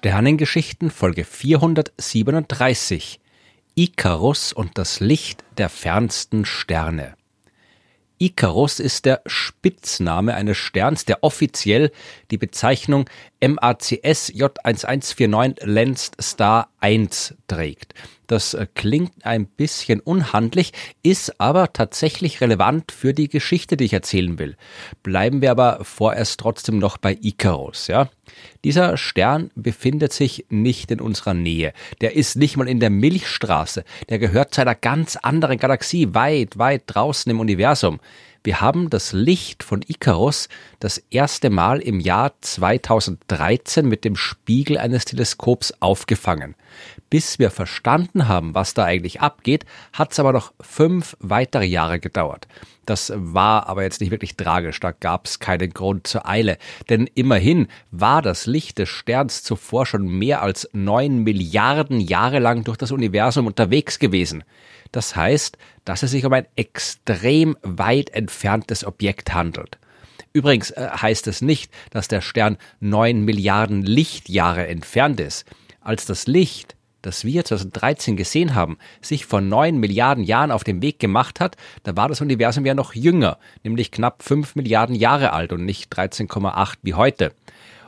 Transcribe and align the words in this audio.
Sternengeschichten 0.00 0.90
Folge 0.90 1.24
437 1.24 3.20
Ikarus 3.74 4.54
und 4.54 4.78
das 4.78 4.98
Licht 4.98 5.44
der 5.58 5.68
fernsten 5.68 6.46
Sterne. 6.46 7.16
Ikarus 8.16 8.80
ist 8.80 9.04
der 9.04 9.20
Spitzname 9.26 10.32
eines 10.34 10.56
Sterns, 10.56 11.04
der 11.04 11.22
offiziell 11.22 11.92
die 12.30 12.38
Bezeichnung 12.38 13.10
MACS 13.40 14.32
J1149 14.34 15.64
Lensed 15.64 16.16
Star 16.20 16.68
1 16.80 17.34
trägt. 17.48 17.94
Das 18.30 18.54
äh, 18.54 18.68
klingt 18.74 19.26
ein 19.26 19.46
bisschen 19.46 19.98
unhandlich, 19.98 20.72
ist 21.02 21.40
aber 21.40 21.72
tatsächlich 21.72 22.40
relevant 22.40 22.92
für 22.92 23.12
die 23.12 23.28
Geschichte, 23.28 23.76
die 23.76 23.86
ich 23.86 23.92
erzählen 23.92 24.38
will. 24.38 24.56
Bleiben 25.02 25.42
wir 25.42 25.50
aber 25.50 25.80
vorerst 25.82 26.38
trotzdem 26.38 26.78
noch 26.78 26.96
bei 26.96 27.18
Icarus, 27.20 27.88
ja. 27.88 28.08
Dieser 28.62 28.96
Stern 28.96 29.50
befindet 29.56 30.12
sich 30.12 30.46
nicht 30.48 30.92
in 30.92 31.00
unserer 31.00 31.34
Nähe. 31.34 31.72
Der 32.00 32.14
ist 32.14 32.36
nicht 32.36 32.56
mal 32.56 32.68
in 32.68 32.78
der 32.78 32.90
Milchstraße. 32.90 33.84
Der 34.08 34.20
gehört 34.20 34.54
zu 34.54 34.60
einer 34.60 34.76
ganz 34.76 35.16
anderen 35.16 35.58
Galaxie, 35.58 36.14
weit, 36.14 36.56
weit 36.56 36.82
draußen 36.86 37.28
im 37.30 37.40
Universum. 37.40 37.98
Wir 38.42 38.62
haben 38.62 38.88
das 38.88 39.12
Licht 39.12 39.62
von 39.62 39.82
Icarus 39.86 40.48
das 40.78 40.96
erste 41.10 41.50
Mal 41.50 41.80
im 41.80 42.00
Jahr 42.00 42.32
2013 42.40 43.86
mit 43.86 44.02
dem 44.02 44.16
Spiegel 44.16 44.78
eines 44.78 45.04
Teleskops 45.04 45.74
aufgefangen. 45.80 46.54
Bis 47.10 47.38
wir 47.38 47.50
verstanden 47.50 48.28
haben, 48.28 48.54
was 48.54 48.72
da 48.72 48.84
eigentlich 48.84 49.20
abgeht, 49.20 49.66
hat 49.92 50.12
es 50.12 50.20
aber 50.20 50.32
noch 50.32 50.54
fünf 50.58 51.18
weitere 51.20 51.66
Jahre 51.66 52.00
gedauert. 52.00 52.48
Das 52.86 53.12
war 53.14 53.68
aber 53.68 53.82
jetzt 53.82 54.00
nicht 54.00 54.10
wirklich 54.10 54.36
tragisch, 54.36 54.80
da 54.80 54.92
gab 54.92 55.26
es 55.26 55.38
keinen 55.38 55.74
Grund 55.74 56.06
zur 56.06 56.26
Eile, 56.26 56.56
denn 56.88 57.08
immerhin 57.14 57.68
war 57.90 58.22
das 58.22 58.46
Licht 58.46 58.78
des 58.78 58.88
Sterns 58.88 59.42
zuvor 59.42 59.84
schon 59.84 60.08
mehr 60.08 60.40
als 60.40 60.68
neun 60.72 61.18
Milliarden 61.18 62.00
Jahre 62.00 62.38
lang 62.38 62.64
durch 62.64 62.78
das 62.78 62.90
Universum 62.90 63.46
unterwegs 63.46 63.98
gewesen. 63.98 64.44
Das 64.92 65.16
heißt, 65.16 65.56
dass 65.84 66.02
es 66.02 66.10
sich 66.10 66.24
um 66.24 66.32
ein 66.32 66.46
extrem 66.56 67.56
weit 67.62 68.10
entferntes 68.10 68.84
Objekt 68.84 69.32
handelt. 69.32 69.78
Übrigens 70.32 70.70
äh, 70.70 70.88
heißt 70.90 71.26
es 71.26 71.42
nicht, 71.42 71.72
dass 71.90 72.08
der 72.08 72.20
Stern 72.20 72.56
neun 72.78 73.24
Milliarden 73.24 73.82
Lichtjahre 73.82 74.66
entfernt 74.66 75.20
ist. 75.20 75.44
Als 75.80 76.06
das 76.06 76.26
Licht, 76.26 76.76
das 77.02 77.24
wir 77.24 77.44
2013 77.44 78.16
gesehen 78.16 78.54
haben, 78.54 78.78
sich 79.00 79.26
vor 79.26 79.40
neun 79.40 79.78
Milliarden 79.78 80.22
Jahren 80.22 80.50
auf 80.50 80.64
den 80.64 80.82
Weg 80.82 80.98
gemacht 80.98 81.40
hat, 81.40 81.56
da 81.82 81.96
war 81.96 82.08
das 82.08 82.20
Universum 82.20 82.66
ja 82.66 82.74
noch 82.74 82.94
jünger, 82.94 83.38
nämlich 83.64 83.90
knapp 83.90 84.22
fünf 84.22 84.54
Milliarden 84.54 84.94
Jahre 84.94 85.32
alt 85.32 85.52
und 85.52 85.64
nicht 85.64 85.92
13,8 85.92 86.74
wie 86.82 86.94
heute. 86.94 87.32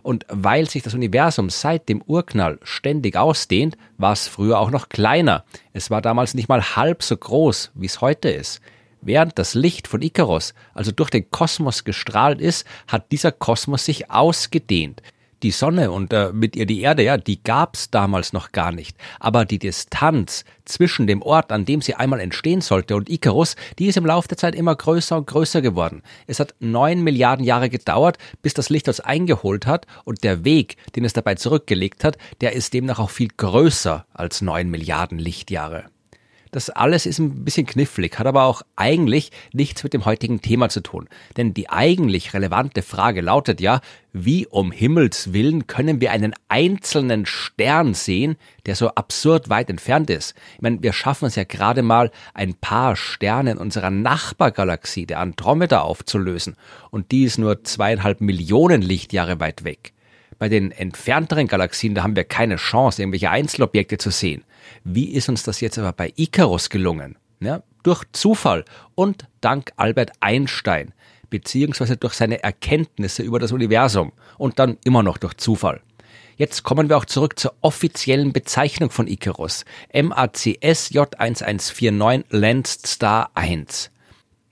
Und 0.02 0.26
weil 0.28 0.68
sich 0.68 0.82
das 0.82 0.94
Universum 0.94 1.48
seit 1.48 1.88
dem 1.88 2.02
Urknall 2.02 2.58
ständig 2.62 3.16
ausdehnt, 3.16 3.76
war 3.98 4.12
es 4.12 4.28
früher 4.28 4.58
auch 4.58 4.70
noch 4.70 4.88
kleiner. 4.88 5.44
Es 5.72 5.90
war 5.90 6.02
damals 6.02 6.34
nicht 6.34 6.48
mal 6.48 6.76
halb 6.76 7.02
so 7.02 7.16
groß, 7.16 7.70
wie 7.74 7.86
es 7.86 8.00
heute 8.00 8.28
ist. 8.28 8.60
Während 9.00 9.38
das 9.38 9.54
Licht 9.54 9.88
von 9.88 10.02
Icarus 10.02 10.54
also 10.74 10.92
durch 10.92 11.10
den 11.10 11.30
Kosmos 11.30 11.84
gestrahlt 11.84 12.40
ist, 12.40 12.66
hat 12.86 13.10
dieser 13.12 13.32
Kosmos 13.32 13.84
sich 13.84 14.10
ausgedehnt 14.10 15.02
die 15.42 15.50
Sonne 15.50 15.90
und 15.90 16.12
äh, 16.12 16.32
mit 16.32 16.56
ihr 16.56 16.66
die 16.66 16.80
Erde, 16.80 17.02
ja, 17.02 17.16
die 17.16 17.42
gab's 17.42 17.90
damals 17.90 18.32
noch 18.32 18.52
gar 18.52 18.72
nicht. 18.72 18.96
Aber 19.20 19.44
die 19.44 19.58
Distanz 19.58 20.44
zwischen 20.64 21.06
dem 21.06 21.22
Ort, 21.22 21.52
an 21.52 21.64
dem 21.64 21.82
sie 21.82 21.94
einmal 21.94 22.20
entstehen 22.20 22.60
sollte, 22.60 22.96
und 22.96 23.10
Icarus, 23.10 23.56
die 23.78 23.86
ist 23.86 23.96
im 23.96 24.06
Laufe 24.06 24.28
der 24.28 24.38
Zeit 24.38 24.54
immer 24.54 24.74
größer 24.74 25.16
und 25.16 25.26
größer 25.26 25.62
geworden. 25.62 26.02
Es 26.26 26.40
hat 26.40 26.54
neun 26.60 27.02
Milliarden 27.02 27.44
Jahre 27.44 27.68
gedauert, 27.68 28.18
bis 28.42 28.54
das 28.54 28.70
Licht 28.70 28.88
das 28.88 29.00
eingeholt 29.00 29.66
hat, 29.66 29.86
und 30.04 30.24
der 30.24 30.44
Weg, 30.44 30.76
den 30.94 31.04
es 31.04 31.12
dabei 31.12 31.34
zurückgelegt 31.34 32.04
hat, 32.04 32.18
der 32.40 32.52
ist 32.52 32.74
demnach 32.74 32.98
auch 32.98 33.10
viel 33.10 33.28
größer 33.36 34.06
als 34.12 34.42
neun 34.42 34.70
Milliarden 34.70 35.18
Lichtjahre. 35.18 35.84
Das 36.52 36.68
alles 36.68 37.06
ist 37.06 37.18
ein 37.18 37.46
bisschen 37.46 37.64
knifflig, 37.64 38.18
hat 38.18 38.26
aber 38.26 38.44
auch 38.44 38.60
eigentlich 38.76 39.32
nichts 39.54 39.82
mit 39.84 39.94
dem 39.94 40.04
heutigen 40.04 40.42
Thema 40.42 40.68
zu 40.68 40.82
tun. 40.82 41.08
Denn 41.38 41.54
die 41.54 41.70
eigentlich 41.70 42.34
relevante 42.34 42.82
Frage 42.82 43.22
lautet 43.22 43.58
ja, 43.62 43.80
wie 44.12 44.46
um 44.46 44.70
Himmels 44.70 45.32
willen 45.32 45.66
können 45.66 46.02
wir 46.02 46.12
einen 46.12 46.34
einzelnen 46.50 47.24
Stern 47.24 47.94
sehen, 47.94 48.36
der 48.66 48.76
so 48.76 48.88
absurd 48.90 49.48
weit 49.48 49.70
entfernt 49.70 50.10
ist? 50.10 50.34
Ich 50.56 50.60
meine, 50.60 50.82
wir 50.82 50.92
schaffen 50.92 51.24
es 51.24 51.36
ja 51.36 51.44
gerade 51.44 51.80
mal, 51.80 52.10
ein 52.34 52.52
paar 52.52 52.96
Sterne 52.96 53.52
in 53.52 53.58
unserer 53.58 53.88
Nachbargalaxie, 53.90 55.06
der 55.06 55.20
Andromeda, 55.20 55.80
aufzulösen. 55.80 56.56
Und 56.90 57.12
die 57.12 57.24
ist 57.24 57.38
nur 57.38 57.64
zweieinhalb 57.64 58.20
Millionen 58.20 58.82
Lichtjahre 58.82 59.40
weit 59.40 59.64
weg. 59.64 59.94
Bei 60.38 60.50
den 60.50 60.70
entfernteren 60.70 61.46
Galaxien, 61.46 61.94
da 61.94 62.02
haben 62.02 62.16
wir 62.16 62.24
keine 62.24 62.56
Chance, 62.56 63.00
irgendwelche 63.00 63.30
Einzelobjekte 63.30 63.96
zu 63.96 64.10
sehen. 64.10 64.44
Wie 64.84 65.10
ist 65.12 65.28
uns 65.28 65.42
das 65.42 65.60
jetzt 65.60 65.78
aber 65.78 65.92
bei 65.92 66.12
Icarus 66.16 66.70
gelungen? 66.70 67.16
Ja, 67.40 67.62
durch 67.82 68.04
Zufall 68.12 68.64
und 68.94 69.26
dank 69.40 69.72
Albert 69.76 70.12
Einstein, 70.20 70.94
beziehungsweise 71.28 71.96
durch 71.96 72.14
seine 72.14 72.42
Erkenntnisse 72.42 73.22
über 73.22 73.38
das 73.38 73.52
Universum 73.52 74.12
und 74.38 74.58
dann 74.58 74.78
immer 74.84 75.02
noch 75.02 75.18
durch 75.18 75.34
Zufall. 75.34 75.80
Jetzt 76.36 76.62
kommen 76.62 76.88
wir 76.88 76.96
auch 76.96 77.04
zurück 77.04 77.38
zur 77.38 77.54
offiziellen 77.60 78.32
Bezeichnung 78.32 78.90
von 78.90 79.06
Icarus. 79.06 79.64
MACS 79.92 80.90
J1149 80.92 82.24
Lanced 82.30 82.86
Star 82.86 83.30
1 83.34 83.90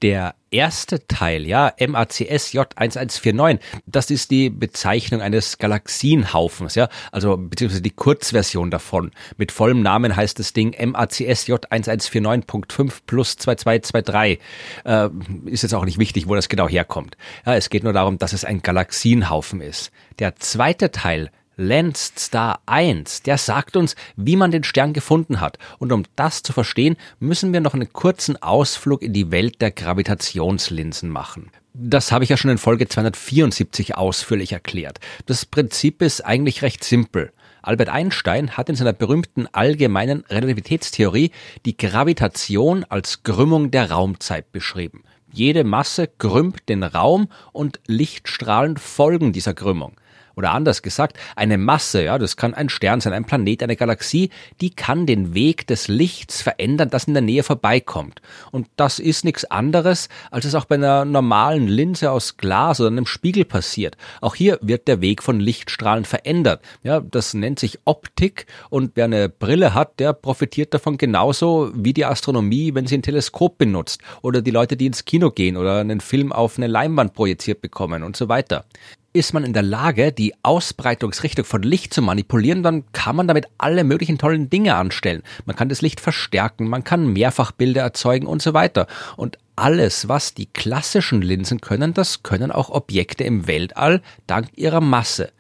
der 0.03 0.35
erste 0.51 1.07
Teil, 1.07 1.47
ja, 1.47 1.73
MACS 1.79 2.53
J1149, 2.53 3.61
das 3.87 4.11
ist 4.11 4.31
die 4.31 4.51
Bezeichnung 4.51 5.21
eines 5.21 5.59
Galaxienhaufens, 5.59 6.75
ja, 6.75 6.89
also 7.13 7.37
beziehungsweise 7.37 7.83
die 7.83 7.91
Kurzversion 7.91 8.71
davon. 8.71 9.13
Mit 9.37 9.53
vollem 9.53 9.83
Namen 9.83 10.17
heißt 10.17 10.39
das 10.39 10.53
Ding 10.53 10.75
MACS 10.79 11.47
J1149.5 11.47 12.93
plus 13.07 13.37
2223. 13.37 14.39
Äh, 14.85 15.09
ist 15.47 15.63
jetzt 15.63 15.75
auch 15.75 15.85
nicht 15.85 15.99
wichtig, 15.99 16.29
wo 16.29 16.35
das 16.35 16.49
genau 16.49 16.69
herkommt. 16.69 17.17
Ja, 17.47 17.55
es 17.55 17.71
geht 17.71 17.85
nur 17.85 17.93
darum, 17.93 18.19
dass 18.19 18.33
es 18.33 18.45
ein 18.45 18.63
Galaxienhaufen 18.63 19.61
ist. 19.61 19.91
Der 20.19 20.37
zweite 20.37 20.91
Teil 20.91 21.31
Lanced 21.63 22.19
Star 22.19 22.61
1, 22.65 23.21
der 23.21 23.37
sagt 23.37 23.77
uns, 23.77 23.95
wie 24.17 24.37
man 24.37 24.51
den 24.51 24.65
Stern 24.65 24.95
gefunden 24.95 25.43
hat. 25.43 25.59
Und 25.79 25.93
um 25.93 26.05
das 26.17 26.43
zu 26.43 26.55
verstehen, 26.55 26.97
müssen 27.19 27.53
wir 27.53 27.61
noch 27.61 27.75
einen 27.75 27.93
kurzen 27.93 28.43
Ausflug 28.43 29.03
in 29.03 29.13
die 29.13 29.31
Welt 29.31 29.61
der 29.61 29.71
Gravitationslinsen 29.71 31.11
machen. 31.11 31.51
Das 31.75 32.13
habe 32.13 32.25
ich 32.25 32.31
ja 32.31 32.39
schon 32.39 32.51
in 32.51 32.57
Folge 32.57 32.89
274 32.89 33.95
ausführlich 33.95 34.53
erklärt. 34.53 35.01
Das 35.27 35.45
Prinzip 35.45 36.01
ist 36.01 36.25
eigentlich 36.25 36.63
recht 36.63 36.83
simpel. 36.83 37.31
Albert 37.61 37.91
Einstein 37.91 38.57
hat 38.57 38.71
in 38.71 38.75
seiner 38.75 38.95
berühmten 38.95 39.47
allgemeinen 39.53 40.25
Relativitätstheorie 40.31 41.31
die 41.67 41.77
Gravitation 41.77 42.85
als 42.89 43.23
Krümmung 43.23 43.71
der 43.71 43.91
Raumzeit 43.91 44.51
beschrieben. 44.51 45.05
Jede 45.31 45.65
Masse 45.65 46.09
krümmt 46.09 46.71
den 46.71 46.83
Raum 46.83 47.29
und 47.53 47.81
Lichtstrahlen 47.87 48.79
folgen 48.79 49.35
dieser 49.35 49.53
Krümmung. 49.53 49.93
Oder 50.37 50.53
anders 50.53 50.83
gesagt, 50.83 51.19
eine 51.37 51.59
Masse, 51.59 52.05
ja, 52.05 52.19
das 52.19 52.37
kann 52.37 52.55
ein 52.55 52.69
Stern 52.69 53.01
sein, 53.01 53.13
ein 53.13 53.25
Planet, 53.25 53.63
eine 53.63 53.77
Galaxie, 53.77 54.31
die 54.61 54.71
kann 54.71 55.07
den 55.07 55.35
Weg 55.35 55.67
des 55.67 55.89
Lichts 55.89 56.43
verändern, 56.43 56.91
das 56.91 57.05
in 57.05 57.15
der 57.15 57.23
Nähe 57.23 57.43
vorbeikommt. 57.43 58.21
Und 58.51 58.69
das 58.77 58.99
ist 58.99 59.25
nichts 59.25 59.45
anderes, 59.45 60.09
als 60.31 60.45
es 60.45 60.55
auch 60.55 60.65
bei 60.65 60.77
einer 60.77 61.05
normalen 61.05 61.69
Linse 61.69 62.11
aus 62.11 62.37
Glas 62.37 62.81
oder 62.81 62.89
einem 62.89 63.07
Spiegel 63.07 63.45
passiert. 63.45 63.97
Auch 64.21 64.35
hier 64.35 64.59
wird 64.63 64.89
der 64.89 65.01
Weg 65.01 65.23
von 65.23 65.41
Lichtstrahlen 65.41 66.05
verändert. 66.05 66.63
Ja, 66.83 67.01
das 67.01 67.35
nennt 67.35 67.59
sich 67.59 67.79
Optik 67.85 68.47
und 68.69 68.93
wer 68.95 69.07
eine 69.07 69.29
Brille 69.29 69.75
hat, 69.75 70.01
der 70.01 70.13
profitiert 70.13 70.75
davon 70.75 70.97
genauso 70.97 71.71
wie 71.75 71.93
die 71.93 72.05
Astronomie, 72.05 72.75
wenn 72.75 72.87
sie 72.87 72.99
ein 72.99 73.03
Teleskop 73.03 73.59
benutzt 73.59 74.01
oder 74.23 74.43
die 74.43 74.51
Leute, 74.51 74.77
die 74.77 74.87
ins 74.87 75.05
Kino 75.05 75.31
gehen 75.31 75.57
oder 75.57 75.79
einen 75.79 76.01
Film 76.01 76.33
auf 76.33 76.57
eine 76.57 76.67
Leinwand 76.67 77.15
projiziert 77.15 77.61
bekommen 77.61 78.03
und 78.03 78.17
so 78.17 78.29
weiter 78.29 78.65
ist 79.13 79.35
man 79.35 79.45
in 79.45 79.53
der 79.53 79.63
Lage, 79.63 80.13
die 80.13 80.35
Ausbreitungsrichtung 80.43 81.45
von 81.45 81.63
Licht 81.63 81.93
zu 81.93 82.03
manipulieren, 82.03 82.63
dann 82.63 82.85
kann 82.93 83.17
man 83.17 83.27
damit 83.27 83.47
alle 83.59 83.83
möglichen 83.83 84.19
tollen 84.19 84.51
Dinge 84.51 84.77
anstellen. 84.77 85.23
Man 85.47 85.57
kann 85.57 85.69
das 85.69 85.83
Licht 85.83 86.01
verstärken, 86.01 86.69
man 86.69 86.85
kann 86.85 87.13
Mehrfachbilder 87.13 87.83
erzeugen 87.83 88.27
und 88.27 88.41
so 88.41 88.55
weiter. 88.55 88.87
Und 89.17 89.39
alles, 89.57 90.09
was 90.09 90.35
die 90.35 90.47
klassischen 90.47 91.23
Linsen 91.23 91.61
können, 91.61 91.93
das 91.93 92.23
können 92.23 92.53
auch 92.53 92.71
Objekte 92.71 93.25
im 93.25 93.47
Weltall 93.47 94.01
dank 94.27 94.49
ihrer 94.57 94.81
Masse. 94.81 95.33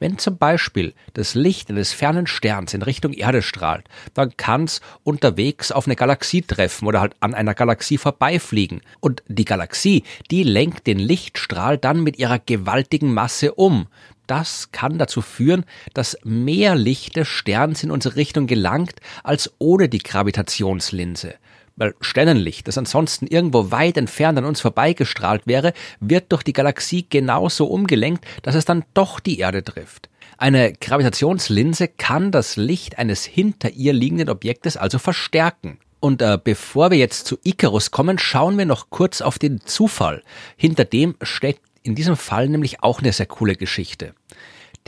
Wenn 0.00 0.18
zum 0.18 0.38
Beispiel 0.38 0.94
das 1.14 1.34
Licht 1.34 1.70
eines 1.70 1.92
fernen 1.92 2.28
Sterns 2.28 2.72
in 2.72 2.82
Richtung 2.82 3.12
Erde 3.12 3.42
strahlt, 3.42 3.86
dann 4.14 4.36
kann 4.36 4.64
es 4.64 4.80
unterwegs 5.02 5.72
auf 5.72 5.86
eine 5.86 5.96
Galaxie 5.96 6.42
treffen 6.42 6.86
oder 6.86 7.00
halt 7.00 7.16
an 7.18 7.34
einer 7.34 7.54
Galaxie 7.54 7.98
vorbeifliegen. 7.98 8.80
Und 9.00 9.24
die 9.26 9.44
Galaxie, 9.44 10.04
die 10.30 10.44
lenkt 10.44 10.86
den 10.86 11.00
Lichtstrahl 11.00 11.78
dann 11.78 12.02
mit 12.02 12.18
ihrer 12.18 12.38
gewaltigen 12.38 13.12
Masse 13.12 13.54
um. 13.54 13.88
Das 14.28 14.70
kann 14.72 14.98
dazu 14.98 15.20
führen, 15.20 15.64
dass 15.94 16.18
mehr 16.22 16.76
Licht 16.76 17.16
des 17.16 17.26
Sterns 17.26 17.82
in 17.82 17.90
unsere 17.90 18.16
Richtung 18.16 18.46
gelangt 18.46 19.00
als 19.24 19.50
ohne 19.58 19.88
die 19.88 20.00
Gravitationslinse. 20.00 21.34
Weil 21.78 21.94
Sternenlicht, 22.00 22.68
das 22.68 22.76
ansonsten 22.76 23.26
irgendwo 23.26 23.70
weit 23.70 23.96
entfernt 23.96 24.38
an 24.38 24.44
uns 24.44 24.60
vorbeigestrahlt 24.60 25.46
wäre, 25.46 25.72
wird 26.00 26.30
durch 26.32 26.42
die 26.42 26.52
Galaxie 26.52 27.06
genauso 27.08 27.66
umgelenkt, 27.66 28.24
dass 28.42 28.54
es 28.54 28.64
dann 28.64 28.84
doch 28.94 29.20
die 29.20 29.38
Erde 29.38 29.64
trifft. 29.64 30.08
Eine 30.36 30.72
Gravitationslinse 30.72 31.88
kann 31.88 32.30
das 32.30 32.56
Licht 32.56 32.98
eines 32.98 33.24
hinter 33.24 33.70
ihr 33.70 33.92
liegenden 33.92 34.28
Objektes 34.28 34.76
also 34.76 34.98
verstärken. 34.98 35.78
Und 36.00 36.22
äh, 36.22 36.38
bevor 36.42 36.90
wir 36.90 36.98
jetzt 36.98 37.26
zu 37.26 37.38
Icarus 37.42 37.90
kommen, 37.90 38.18
schauen 38.18 38.56
wir 38.56 38.66
noch 38.66 38.90
kurz 38.90 39.20
auf 39.20 39.38
den 39.38 39.60
Zufall. 39.62 40.22
Hinter 40.56 40.84
dem 40.84 41.16
steckt 41.22 41.62
in 41.82 41.94
diesem 41.94 42.16
Fall 42.16 42.48
nämlich 42.48 42.82
auch 42.82 43.00
eine 43.00 43.12
sehr 43.12 43.26
coole 43.26 43.56
Geschichte. 43.56 44.14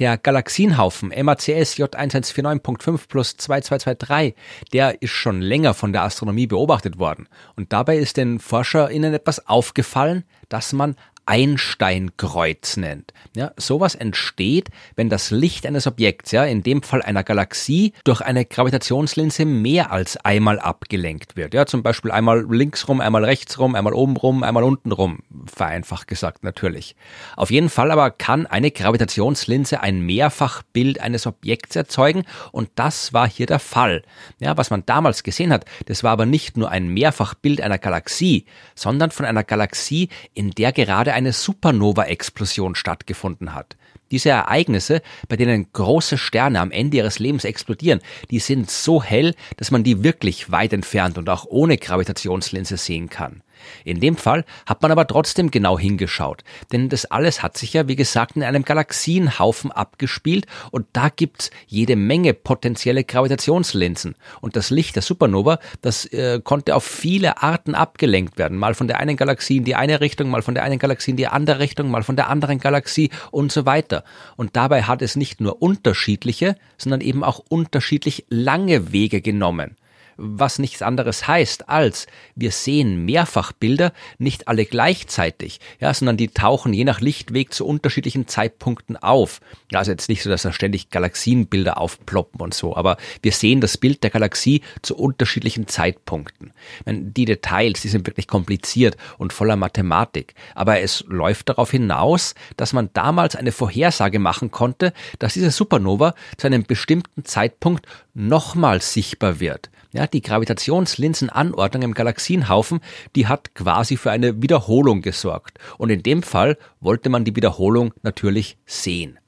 Der 0.01 0.17
Galaxienhaufen 0.17 1.11
MACS 1.11 1.77
J1149.5 1.77 3.01
plus 3.07 3.37
2223, 3.37 4.35
der 4.73 5.03
ist 5.03 5.11
schon 5.11 5.43
länger 5.43 5.75
von 5.75 5.93
der 5.93 6.05
Astronomie 6.05 6.47
beobachtet 6.47 6.99
worden. 6.99 7.29
Und 7.55 7.75
dabei 7.75 7.99
ist 7.99 8.17
den 8.17 8.39
ForscherInnen 8.39 9.13
etwas 9.13 9.47
aufgefallen, 9.47 10.25
dass 10.49 10.73
man 10.73 10.97
Einsteinkreuz 11.31 12.77
nennt. 12.77 13.15
Ja, 13.37 13.53
sowas 13.57 13.95
entsteht, 13.95 14.69
wenn 14.97 15.09
das 15.09 15.31
Licht 15.31 15.65
eines 15.65 15.87
Objekts, 15.87 16.33
ja, 16.33 16.45
in 16.45 16.65
dem 16.65 16.83
Fall 16.83 17.03
einer 17.03 17.23
Galaxie, 17.23 17.93
durch 18.03 18.21
eine 18.21 18.45
Gravitationslinse 18.45 19.45
mehr 19.45 19.93
als 19.93 20.17
einmal 20.17 20.59
abgelenkt 20.59 21.37
wird. 21.37 21.55
Ja, 21.55 21.67
zum 21.67 21.85
Beispiel 21.85 22.11
einmal 22.11 22.45
linksrum, 22.51 23.01
einmal 23.01 23.25
rechtsrum, 23.25 23.77
einmal 23.77 23.95
obenrum, 23.95 24.43
einmal 24.43 24.65
untenrum. 24.65 25.21
Vereinfacht 25.47 26.09
gesagt 26.09 26.43
natürlich. 26.43 26.97
Auf 27.37 27.53
jeden 27.53 27.69
Fall 27.69 27.93
aber 27.93 28.11
kann 28.11 28.47
eine 28.49 28.73
Gravitationslinse 28.73 29.81
ein 29.81 30.01
Mehrfachbild 30.01 31.01
eines 31.01 31.29
Objekts 31.29 31.77
erzeugen 31.77 32.25
und 32.51 32.71
das 32.75 33.13
war 33.13 33.29
hier 33.29 33.47
der 33.47 33.61
Fall. 33.61 34.03
Ja, 34.41 34.57
was 34.57 34.71
man 34.71 34.85
damals 34.85 35.23
gesehen 35.23 35.53
hat, 35.53 35.65
das 35.87 36.03
war 36.03 36.11
aber 36.11 36.27
nicht 36.27 36.57
nur 36.57 36.71
ein 36.71 36.89
Mehrfachbild 36.89 37.61
einer 37.61 37.79
Galaxie, 37.79 38.47
sondern 38.75 39.13
von 39.13 39.27
einer 39.27 39.45
Galaxie, 39.45 40.09
in 40.35 40.51
der 40.51 40.73
gerade 40.73 41.20
eine 41.21 41.33
Supernova-Explosion 41.33 42.75
stattgefunden 42.75 43.55
hat. 43.55 43.77
Diese 44.11 44.31
Ereignisse, 44.31 45.03
bei 45.29 45.37
denen 45.37 45.73
große 45.73 46.19
Sterne 46.19 46.61
am 46.61 46.73
Ende 46.73 46.97
ihres 46.97 47.19
Lebens 47.19 47.45
explodieren, 47.45 48.01
die 48.31 48.41
sind 48.41 48.71
so 48.71 49.03
hell, 49.03 49.35
dass 49.57 49.71
man 49.71 49.85
die 49.85 50.03
wirklich 50.03 50.51
weit 50.51 50.73
entfernt 50.73 51.19
und 51.19 51.29
auch 51.29 51.45
ohne 51.45 51.77
Gravitationslinse 51.77 52.77
sehen 52.77 53.09
kann. 53.09 53.43
In 53.85 54.01
dem 54.01 54.17
Fall 54.17 54.45
hat 54.67 54.83
man 54.83 54.93
aber 54.93 55.07
trotzdem 55.07 55.51
genau 55.51 55.79
hingeschaut, 55.79 56.45
denn 56.73 56.89
das 56.89 57.07
alles 57.07 57.43
hat 57.43 57.57
sich 57.57 57.73
ja, 57.73 57.89
wie 57.89 57.97
gesagt, 57.97 58.37
in 58.37 58.43
einem 58.43 58.65
Galaxienhaufen 58.65 59.73
abgespielt 59.73 60.47
und 60.71 60.87
da 60.93 61.09
gibt's 61.09 61.51
jede 61.67 61.97
Menge 61.97 62.35
potenzielle 62.35 63.05
Gravitationslinsen. 63.05 64.15
Und 64.41 64.57
das 64.57 64.71
Licht 64.71 64.97
der 64.97 65.03
Supernova, 65.03 65.59
das 65.81 66.07
äh, 66.07 66.41
konnte 66.43 66.75
auf 66.75 66.85
viele 66.85 67.43
Arten 67.43 67.75
abgelenkt 67.75 68.39
werden. 68.39 68.59
Mal 68.59 68.75
von 68.75 68.89
der 68.89 68.99
einen 68.99 69.17
Galaxie 69.17 69.59
in 69.59 69.65
die 69.65 69.75
eine 69.75 70.01
Richtung, 70.01 70.31
mal 70.31 70.43
von 70.43 70.55
der 70.55 70.65
einen 70.65 70.79
Galaxie 70.79 71.13
in 71.13 71.17
die 71.17 71.27
andere 71.27 71.59
Richtung, 71.59 71.91
mal 71.91 72.03
von 72.03 72.17
der 72.17 72.29
anderen 72.29 72.59
Galaxie 72.59 73.11
und 73.31 73.53
so 73.53 73.67
weiter. 73.67 74.05
Und 74.37 74.57
dabei 74.57 74.83
hat 74.83 75.03
es 75.03 75.17
nicht 75.17 75.41
nur 75.41 75.63
unterschiedliche, 75.63 76.57
sondern 76.79 77.01
eben 77.01 77.25
auch 77.25 77.41
unterschiedlich 77.49 78.27
lange 78.29 78.93
Wege 78.93 79.21
genommen 79.21 79.77
was 80.21 80.59
nichts 80.59 80.83
anderes 80.83 81.27
heißt 81.27 81.69
als, 81.69 82.07
wir 82.35 82.53
sehen 82.53 83.05
Mehrfachbilder, 83.05 83.93
nicht 84.19 84.49
alle 84.49 84.67
gleichzeitig, 84.67 85.61
ja, 85.81 85.93
sondern 85.95 86.17
die 86.19 86.29
tauchen 86.29 86.73
je 86.73 86.85
nach 86.85 87.01
Lichtweg 87.01 87.55
zu 87.55 87.67
unterschiedlichen 87.67 88.29
Zeitpunkten 88.29 88.97
auf. 88.97 89.41
Also 89.73 89.91
jetzt 89.91 90.09
nicht 90.09 90.23
so, 90.23 90.31
dass 90.31 90.43
da 90.43 90.53
ständig 90.53 90.91
Galaxienbilder 90.91 91.79
aufploppen 91.79 92.41
und 92.41 92.55
so, 92.55 92.77
aber 92.77 92.99
wir 93.23 93.33
sehen 93.33 93.61
das 93.61 93.79
Bild 93.79 94.03
der 94.03 94.11
Galaxie 94.11 94.61
zu 94.83 94.97
unterschiedlichen 94.97 95.67
Zeitpunkten. 95.67 96.53
Die 96.87 97.25
Details, 97.25 97.81
die 97.81 97.89
sind 97.89 98.07
wirklich 98.07 98.27
kompliziert 98.27 98.97
und 99.17 99.33
voller 99.33 99.57
Mathematik, 99.57 100.35
aber 100.55 100.81
es 100.81 101.05
läuft 101.09 101.49
darauf 101.49 101.71
hinaus, 101.71 102.35
dass 102.57 102.73
man 102.73 102.91
damals 102.93 103.37
eine 103.37 103.53
Vorhersage 103.53 104.19
machen 104.19 104.51
konnte, 104.51 104.93
dass 105.19 105.35
diese 105.35 105.51
Supernova 105.51 106.15
zu 106.37 106.47
einem 106.47 106.65
bestimmten 106.65 107.25
Zeitpunkt 107.25 107.87
nochmal 108.15 108.83
sichtbar 108.83 109.41
wird. 109.41 109.71
Ja, 109.93 110.07
die 110.07 110.23
Gravitationslinsenanordnung 110.23 111.83
im 111.83 111.95
Galaxienhaufen, 111.95 112.81
die 113.17 113.27
hat 113.27 113.55
quasi 113.57 113.97
für 113.97 114.13
eine 114.13 114.41
Wiederholung 114.41 115.03
gesorgt. 115.03 115.59
Und 115.79 115.91
in 115.91 116.05
dem 116.05 116.23
Fall 116.23 116.59
wollte 116.81 117.11
man 117.11 117.25
die 117.25 117.35
Wiederholung 117.35 117.93
natürlich 118.03 118.57
sehen. 118.67 119.19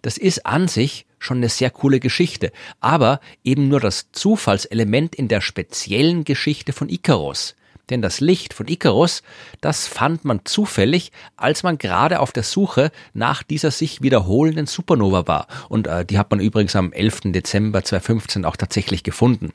Das 0.00 0.16
ist 0.16 0.46
an 0.46 0.66
sich 0.66 1.04
schon 1.18 1.38
eine 1.38 1.50
sehr 1.50 1.70
coole 1.70 2.00
Geschichte, 2.00 2.52
aber 2.80 3.20
eben 3.44 3.68
nur 3.68 3.80
das 3.80 4.10
Zufallselement 4.12 5.14
in 5.14 5.28
der 5.28 5.42
speziellen 5.42 6.24
Geschichte 6.24 6.72
von 6.72 6.88
Icarus. 6.88 7.54
Denn 7.90 8.02
das 8.02 8.20
Licht 8.20 8.54
von 8.54 8.68
Icarus, 8.68 9.22
das 9.60 9.86
fand 9.86 10.24
man 10.24 10.40
zufällig, 10.44 11.10
als 11.36 11.62
man 11.62 11.78
gerade 11.78 12.20
auf 12.20 12.32
der 12.32 12.42
Suche 12.42 12.92
nach 13.12 13.42
dieser 13.42 13.70
sich 13.70 14.02
wiederholenden 14.02 14.66
Supernova 14.66 15.26
war. 15.26 15.46
Und 15.68 15.86
äh, 15.86 16.04
die 16.04 16.18
hat 16.18 16.30
man 16.30 16.40
übrigens 16.40 16.76
am 16.76 16.92
11. 16.92 17.32
Dezember 17.32 17.82
2015 17.82 18.44
auch 18.44 18.56
tatsächlich 18.56 19.02
gefunden. 19.02 19.52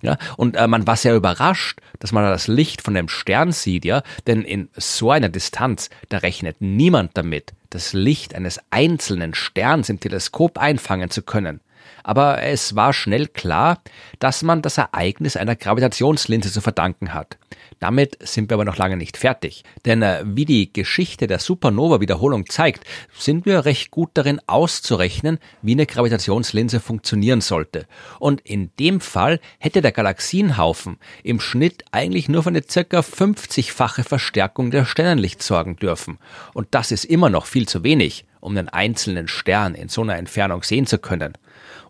Ja, 0.00 0.18
und 0.36 0.56
äh, 0.56 0.66
man 0.66 0.86
war 0.86 0.96
sehr 0.96 1.14
überrascht, 1.14 1.80
dass 1.98 2.12
man 2.12 2.24
das 2.24 2.48
Licht 2.48 2.82
von 2.82 2.94
dem 2.94 3.08
Stern 3.08 3.52
sieht, 3.52 3.84
ja, 3.84 4.02
denn 4.26 4.42
in 4.42 4.68
so 4.76 5.10
einer 5.10 5.28
Distanz, 5.28 5.90
da 6.08 6.18
rechnet 6.18 6.56
niemand 6.60 7.12
damit, 7.14 7.52
das 7.70 7.92
Licht 7.92 8.34
eines 8.34 8.60
einzelnen 8.70 9.34
Sterns 9.34 9.88
im 9.88 10.00
Teleskop 10.00 10.58
einfangen 10.58 11.10
zu 11.10 11.22
können 11.22 11.60
aber 12.02 12.42
es 12.42 12.74
war 12.74 12.92
schnell 12.92 13.28
klar, 13.28 13.82
dass 14.18 14.42
man 14.42 14.62
das 14.62 14.78
Ereignis 14.78 15.36
einer 15.36 15.56
Gravitationslinse 15.56 16.52
zu 16.52 16.60
verdanken 16.60 17.14
hat. 17.14 17.38
Damit 17.80 18.16
sind 18.20 18.48
wir 18.48 18.54
aber 18.54 18.64
noch 18.64 18.76
lange 18.76 18.96
nicht 18.96 19.16
fertig, 19.16 19.64
denn 19.84 20.02
äh, 20.02 20.22
wie 20.24 20.44
die 20.44 20.72
Geschichte 20.72 21.26
der 21.26 21.40
Supernova-Wiederholung 21.40 22.48
zeigt, 22.48 22.84
sind 23.18 23.44
wir 23.44 23.64
recht 23.64 23.90
gut 23.90 24.10
darin 24.14 24.40
auszurechnen, 24.46 25.38
wie 25.62 25.72
eine 25.72 25.86
Gravitationslinse 25.86 26.78
funktionieren 26.78 27.40
sollte. 27.40 27.86
Und 28.20 28.40
in 28.42 28.70
dem 28.78 29.00
Fall 29.00 29.40
hätte 29.58 29.82
der 29.82 29.90
Galaxienhaufen 29.90 30.98
im 31.24 31.40
Schnitt 31.40 31.84
eigentlich 31.90 32.28
nur 32.28 32.44
für 32.44 32.50
eine 32.50 32.62
circa 32.62 33.00
50-fache 33.00 34.04
Verstärkung 34.04 34.70
der 34.70 34.84
Sternenlicht 34.84 35.42
sorgen 35.42 35.76
dürfen. 35.76 36.18
Und 36.54 36.68
das 36.70 36.92
ist 36.92 37.04
immer 37.04 37.30
noch 37.30 37.46
viel 37.46 37.66
zu 37.66 37.82
wenig, 37.82 38.24
um 38.40 38.56
einen 38.56 38.68
einzelnen 38.68 39.28
Stern 39.28 39.74
in 39.74 39.88
so 39.88 40.02
einer 40.02 40.16
Entfernung 40.16 40.62
sehen 40.62 40.86
zu 40.86 40.98
können. 40.98 41.32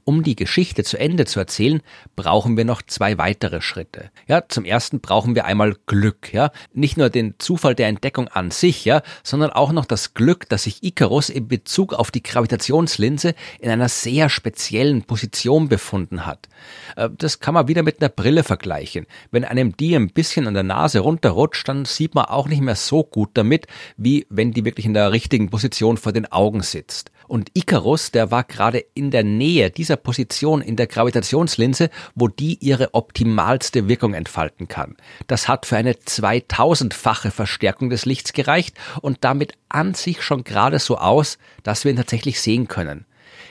Um 0.05 0.25
die 0.25 0.35
Geschichte 0.35 0.83
zu 0.83 0.99
Ende 0.99 1.27
zu 1.27 1.39
erzählen, 1.39 1.81
brauchen 2.17 2.57
wir 2.57 2.65
noch 2.65 2.83
zwei 2.83 3.19
weitere 3.19 3.61
Schritte. 3.61 4.11
Ja, 4.27 4.43
zum 4.49 4.65
ersten 4.65 5.01
brauchen 5.01 5.35
wir 5.35 5.45
einmal 5.45 5.77
Glück, 5.87 6.33
ja. 6.33 6.51
Nicht 6.73 6.97
nur 6.97 7.09
den 7.09 7.35
Zufall 7.39 7.75
der 7.75 7.89
Entdeckung 7.89 8.27
an 8.29 8.51
sich, 8.51 8.85
ja, 8.85 9.03
sondern 9.23 9.51
auch 9.51 9.71
noch 9.71 9.85
das 9.85 10.15
Glück, 10.15 10.49
dass 10.49 10.65
sich 10.65 10.83
Icarus 10.83 11.29
in 11.29 11.47
Bezug 11.47 11.95
auf 11.95 12.11
die 12.11 12.23
Gravitationslinse 12.23 13.35
in 13.61 13.71
einer 13.71 13.89
sehr 13.89 14.29
speziellen 14.29 15.03
Position 15.03 15.69
befunden 15.69 16.27
hat. 16.27 16.49
Äh, 16.97 17.09
das 17.17 17.39
kann 17.39 17.55
man 17.55 17.69
wieder 17.69 17.83
mit 17.85 18.01
einer 18.01 18.09
Brille 18.09 18.43
vergleichen. 18.43 19.07
Wenn 19.31 19.45
einem 19.45 19.77
die 19.77 19.95
ein 19.95 20.09
bisschen 20.09 20.47
an 20.49 20.55
der 20.55 20.63
Nase 20.65 21.01
runterrutscht, 21.01 21.69
dann 21.69 21.85
sieht 21.85 22.15
man 22.15 22.25
auch 22.25 22.49
nicht 22.49 22.63
mehr 22.63 22.77
so 22.77 23.05
gut 23.05 23.31
damit, 23.35 23.67
wie 23.97 24.27
wenn 24.31 24.53
die 24.53 24.65
wirklich 24.65 24.87
in 24.87 24.95
der 24.95 25.13
richtigen 25.13 25.51
Position 25.51 25.97
vor 25.97 26.13
den 26.13 26.31
Augen 26.31 26.63
sitzt. 26.63 27.13
Und 27.33 27.51
Icarus, 27.55 28.11
der 28.11 28.31
war 28.31 28.45
gerade 28.45 28.85
in 28.93 29.11
der 29.11 29.25
Nähe 29.25 29.71
dieser 29.71 29.97
Position 29.97 30.61
in 30.61 30.77
der 30.77 30.87
Gravitationslinse, 30.87 31.89
wo 32.15 32.29
die 32.29 32.59
ihre 32.61 32.93
optimalste 32.93 33.89
Wirkung 33.89 34.13
entfalten 34.13 34.69
kann. 34.69 34.99
Das 35.29 35.49
hat 35.49 35.65
für 35.65 35.79
eine 35.79 35.95
2000-fache 35.95 37.31
Verstärkung 37.31 37.89
des 37.89 38.05
Lichts 38.05 38.35
gereicht 38.35 38.77
und 39.01 39.25
damit 39.25 39.55
an 39.71 39.95
sich 39.95 40.23
schon 40.23 40.45
gerade 40.45 40.79
so 40.79 40.99
aus, 40.99 41.39
dass 41.63 41.85
wir 41.85 41.93
ihn 41.93 41.97
tatsächlich 41.97 42.39
sehen 42.39 42.69
können. 42.69 43.07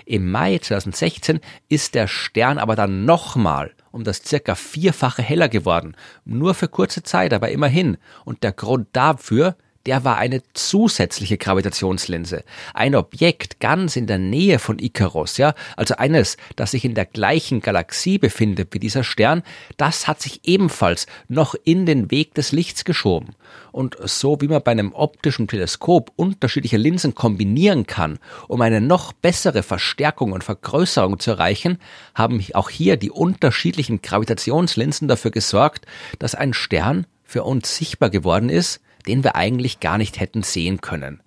Im 0.06 0.30
Mai 0.30 0.60
2016 0.60 1.40
ist 1.68 1.96
der 1.96 2.08
Stern 2.08 2.60
aber 2.60 2.76
dann 2.76 3.06
nochmal 3.06 3.72
um 3.90 4.04
das 4.04 4.22
circa 4.24 4.54
vierfache 4.54 5.24
heller 5.24 5.50
geworden. 5.50 5.96
Nur 6.24 6.54
für 6.54 6.68
kurze 6.68 7.02
Zeit, 7.02 7.34
aber 7.34 7.50
immerhin. 7.50 7.98
Und 8.26 8.44
der 8.44 8.52
Grund 8.52 8.90
dafür, 8.94 9.56
der 9.86 10.04
war 10.04 10.18
eine 10.18 10.42
zusätzliche 10.54 11.38
Gravitationslinse. 11.38 12.44
Ein 12.74 12.96
Objekt 12.96 13.60
ganz 13.60 13.96
in 13.96 14.08
der 14.08 14.18
Nähe 14.18 14.60
von 14.60 14.80
Icarus, 14.80 15.38
ja, 15.38 15.54
also 15.76 15.96
eines, 15.96 16.38
das 16.56 16.72
sich 16.72 16.86
in 16.86 16.96
der 16.96 17.06
gleichen 17.06 17.62
Galaxie 17.62 18.18
befindet 18.18 18.74
wie 18.74 18.80
dieser 18.80 19.04
Stern, 19.04 19.44
das 19.78 20.08
hat 20.08 20.22
sich 20.22 20.42
ebenfalls 20.44 21.08
noch 21.28 21.56
in 21.64 21.86
den 21.86 22.12
Weg 22.12 22.34
des 22.36 22.52
Lichts 22.52 22.86
geschoben. 22.86 23.36
Und 23.72 23.98
so 24.04 24.40
wie 24.42 24.48
man 24.48 24.62
bei 24.62 24.72
einem 24.72 24.94
optischen 24.94 25.48
Teleskop 25.48 26.12
unterschiedliche 26.16 26.78
Linsen 26.78 27.16
kombinieren 27.16 27.88
kann, 27.88 28.20
um 28.48 28.62
eine 28.62 28.82
noch 28.82 29.14
bessere 29.14 29.64
Verstärkung 29.64 30.32
und 30.34 30.44
Vergrößerung 30.44 31.20
zu 31.20 31.32
erreichen, 31.32 31.78
haben 32.14 32.44
auch 32.54 32.70
hier 32.70 32.98
die 32.98 33.12
unterschiedlichen 33.12 34.02
Gravitationslinsen 34.02 35.08
dafür 35.08 35.32
gesorgt, 35.32 35.86
dass 36.20 36.36
ein 36.36 36.54
Stern 36.54 37.08
für 37.24 37.44
uns 37.44 37.78
sichtbar 37.78 38.10
geworden 38.10 38.50
ist, 38.50 38.82
den 39.08 39.24
wir 39.24 39.36
eigentlich 39.36 39.80
gar 39.80 39.98
nicht 39.98 40.20
hätten 40.20 40.44
sehen 40.44 40.82
können. 40.82 41.22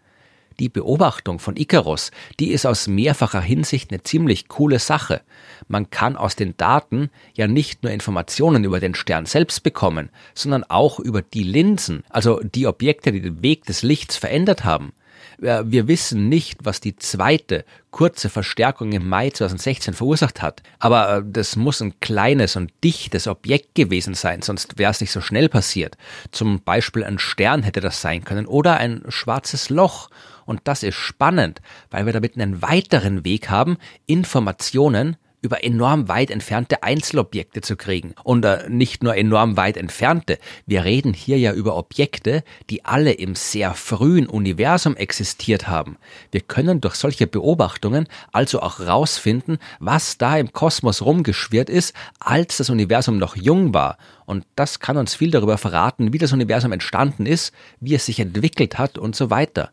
Die 0.61 0.69
Beobachtung 0.69 1.40
von 1.40 1.57
Icarus, 1.57 2.12
die 2.38 2.52
ist 2.52 2.64
aus 2.64 2.87
mehrfacher 2.87 3.40
Hinsicht 3.40 3.90
eine 3.90 4.04
ziemlich 4.04 4.47
coole 4.47 4.78
Sache. 4.78 5.21
Man 5.66 5.90
kann 5.90 6.16
aus 6.16 6.37
den 6.37 6.57
Daten 6.57 7.11
ja 7.35 7.49
nicht 7.49 7.83
nur 7.83 7.90
Informationen 7.90 8.62
über 8.62 8.78
den 8.78 8.95
Stern 8.95 9.26
selbst 9.26 9.64
bekommen, 9.64 10.11
sondern 10.33 10.62
auch 10.62 11.00
über 11.00 11.23
die 11.23 11.43
Linsen, 11.43 12.04
also 12.09 12.40
die 12.40 12.69
Objekte, 12.69 13.11
die 13.11 13.21
den 13.21 13.43
Weg 13.43 13.64
des 13.64 13.83
Lichts 13.83 14.16
verändert 14.16 14.64
haben. 14.64 14.93
Wir 15.38 15.88
wissen 15.88 16.29
nicht, 16.29 16.64
was 16.64 16.81
die 16.81 16.97
zweite 16.97 17.64
kurze 17.95 18.29
Verstärkung 18.29 18.91
im 18.91 19.09
Mai 19.09 19.31
2016 19.31 19.95
verursacht 19.95 20.43
hat. 20.43 20.64
Aber 20.81 21.19
äh, 21.19 21.23
das 21.25 21.55
muss 21.55 21.81
ein 21.81 22.00
kleines 22.00 22.57
und 22.57 22.73
dichtes 22.83 23.29
Objekt 23.29 23.76
gewesen 23.76 24.14
sein, 24.14 24.43
sonst 24.43 24.79
wäre 24.79 24.91
es 24.91 25.00
nicht 25.00 25.12
so 25.12 25.21
schnell 25.21 25.49
passiert. 25.49 25.97
Zum 26.33 26.61
Beispiel 26.61 27.05
ein 27.05 27.21
Stern 27.21 27.62
hätte 27.62 27.81
das 27.81 28.00
sein 28.00 28.25
können 28.25 28.47
oder 28.47 28.79
ein 28.79 29.05
schwarzes 29.09 29.71
Loch. 29.71 30.11
Und 30.45 30.62
das 30.64 30.83
ist 30.83 30.97
spannend, 30.97 31.62
weil 31.91 32.05
wir 32.05 32.12
damit 32.12 32.35
einen 32.35 32.62
weiteren 32.62 33.25
Weg 33.25 33.49
haben, 33.49 33.79
Informationen 34.07 35.17
über 35.45 35.63
enorm 35.63 36.09
weit 36.09 36.31
entfernte 36.31 36.83
Einzelobjekte 36.83 37.61
zu 37.61 37.77
kriegen. 37.77 38.15
Und 38.25 38.45
äh, 38.45 38.69
nicht 38.69 39.03
nur 39.03 39.15
enorm 39.15 39.59
weit 39.59 39.77
entfernte, 39.77 40.39
wir 40.67 40.85
reden 40.85 41.13
hier 41.13 41.39
ja 41.39 41.53
über 41.53 41.77
Objekte, 41.77 42.43
die 42.71 42.85
alle 42.87 43.13
im 43.13 43.35
sehr 43.35 43.75
frühen 43.75 44.27
Universum 44.27 44.97
existiert 44.97 45.69
haben. 45.69 45.99
Wir 46.33 46.41
können 46.41 46.81
durch 46.81 46.95
solche 46.95 47.27
Beobachtungen 47.27 48.09
also 48.33 48.61
auch 48.61 48.81
rausfinden, 48.81 49.59
was 49.79 50.17
da 50.17 50.39
im 50.39 50.53
Kosmos 50.53 51.03
rumgeschwirrt 51.03 51.69
ist, 51.69 51.95
als 52.19 52.57
das 52.57 52.71
Universum 52.71 53.19
noch 53.19 53.37
jung 53.37 53.75
war. 53.75 53.99
Und 54.25 54.47
das 54.57 54.81
kann 54.81 54.97
uns 54.97 55.15
viel 55.15 55.31
darüber 55.31 55.59
verraten, 55.59 56.15
wie 56.15 56.19
das 56.19 56.33
Universum 56.33 56.73
entstanden 56.73 57.27
ist, 57.27 57.53
wie 57.81 57.95
es 57.95 58.07
sich 58.07 58.19
entwickelt 58.19 58.79
hat 58.79 58.97
und 58.97 59.15
so 59.15 59.29
weiter. 59.29 59.71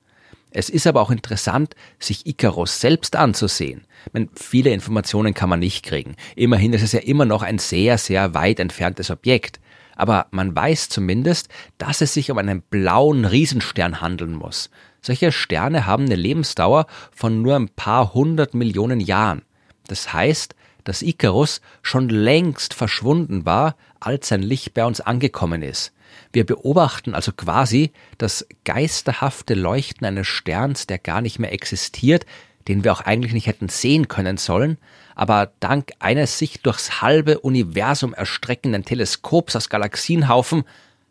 Es 0.51 0.69
ist 0.69 0.85
aber 0.85 1.01
auch 1.01 1.11
interessant, 1.11 1.75
sich 1.97 2.27
Icarus 2.27 2.81
selbst 2.81 3.15
anzusehen. 3.15 3.85
Meine, 4.11 4.27
viele 4.35 4.71
Informationen 4.71 5.33
kann 5.33 5.49
man 5.49 5.59
nicht 5.59 5.83
kriegen. 5.83 6.15
Immerhin 6.35 6.73
ist 6.73 6.83
es 6.83 6.91
ja 6.91 6.99
immer 6.99 7.25
noch 7.25 7.41
ein 7.41 7.57
sehr, 7.57 7.97
sehr 7.97 8.33
weit 8.33 8.59
entferntes 8.59 9.09
Objekt. 9.11 9.59
Aber 9.95 10.27
man 10.31 10.53
weiß 10.55 10.89
zumindest, 10.89 11.47
dass 11.77 12.01
es 12.01 12.13
sich 12.13 12.31
um 12.31 12.37
einen 12.37 12.61
blauen 12.61 13.23
Riesenstern 13.23 14.01
handeln 14.01 14.33
muss. 14.33 14.69
Solche 15.01 15.31
Sterne 15.31 15.85
haben 15.85 16.05
eine 16.05 16.15
Lebensdauer 16.15 16.85
von 17.11 17.41
nur 17.41 17.55
ein 17.55 17.69
paar 17.69 18.13
hundert 18.13 18.53
Millionen 18.53 18.99
Jahren. 18.99 19.43
Das 19.87 20.11
heißt, 20.11 20.55
dass 20.83 21.01
Icarus 21.01 21.61
schon 21.81 22.09
längst 22.09 22.73
verschwunden 22.73 23.45
war, 23.45 23.75
als 23.99 24.27
sein 24.29 24.41
Licht 24.41 24.73
bei 24.73 24.85
uns 24.85 24.99
angekommen 24.99 25.61
ist. 25.61 25.93
Wir 26.33 26.45
beobachten 26.45 27.13
also 27.13 27.31
quasi 27.31 27.91
das 28.17 28.47
geisterhafte 28.65 29.53
Leuchten 29.53 30.05
eines 30.05 30.27
Sterns, 30.27 30.87
der 30.87 30.97
gar 30.97 31.21
nicht 31.21 31.39
mehr 31.39 31.53
existiert, 31.53 32.25
den 32.67 32.83
wir 32.83 32.93
auch 32.93 33.01
eigentlich 33.01 33.33
nicht 33.33 33.47
hätten 33.47 33.69
sehen 33.69 34.07
können 34.07 34.37
sollen, 34.37 34.77
aber 35.15 35.51
dank 35.59 35.91
eines 35.99 36.37
sich 36.37 36.61
durchs 36.61 37.01
halbe 37.01 37.39
Universum 37.39 38.13
erstreckenden 38.13 38.85
Teleskops 38.85 39.55
aus 39.55 39.69
Galaxienhaufen 39.69 40.63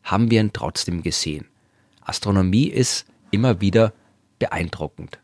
haben 0.03 0.31
wir 0.31 0.41
ihn 0.41 0.53
trotzdem 0.53 1.03
gesehen. 1.03 1.47
Astronomie 2.03 2.69
ist 2.69 3.07
immer 3.31 3.61
wieder 3.61 3.93
beeindruckend. 4.39 5.19